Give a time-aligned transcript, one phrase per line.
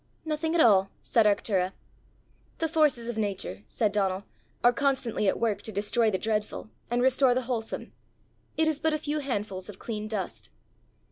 [0.25, 1.73] "Nothing at all," said Arctura.
[2.57, 4.23] "The forces of nature," said Donal,
[4.63, 7.91] "are constantly at work to destroy the dreadful, and restore the wholesome.
[8.57, 10.49] It is but a few handfuls of clean dust."